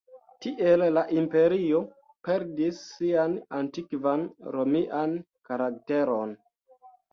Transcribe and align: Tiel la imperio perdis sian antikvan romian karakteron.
Tiel 0.43 0.83
la 0.95 1.03
imperio 1.17 1.81
perdis 2.29 2.81
sian 2.95 3.37
antikvan 3.61 4.27
romian 4.57 5.17
karakteron. 5.53 6.37